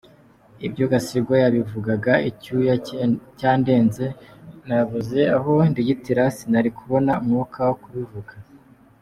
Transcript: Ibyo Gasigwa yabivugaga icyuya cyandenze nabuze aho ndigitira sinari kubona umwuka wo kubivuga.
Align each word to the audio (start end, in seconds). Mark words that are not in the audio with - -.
Ibyo 0.67 0.83
Gasigwa 0.91 1.35
yabivugaga 1.43 2.13
icyuya 2.29 2.75
cyandenze 3.37 4.05
nabuze 4.67 5.19
aho 5.37 5.53
ndigitira 5.71 6.23
sinari 6.37 6.69
kubona 6.79 7.11
umwuka 7.21 7.59
wo 7.67 7.75
kubivuga. 7.83 8.33